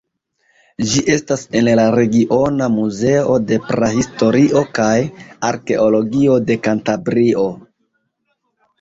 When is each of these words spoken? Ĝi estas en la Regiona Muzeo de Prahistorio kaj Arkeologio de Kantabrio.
Ĝi 0.93 1.03
estas 1.15 1.43
en 1.59 1.69
la 1.79 1.85
Regiona 1.97 2.71
Muzeo 2.79 3.37
de 3.53 3.61
Prahistorio 3.69 4.67
kaj 4.81 4.91
Arkeologio 5.53 6.43
de 6.51 6.63
Kantabrio. 6.67 7.51